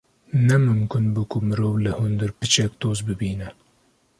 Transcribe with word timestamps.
’’Ne 0.45 0.55
mimkun 0.63 1.05
bû 1.13 1.23
ku 1.31 1.37
mirov 1.47 1.75
li 1.83 1.91
hundir 1.97 2.31
piçek 2.39 2.71
toz 2.81 2.99
bibîne. 3.07 3.49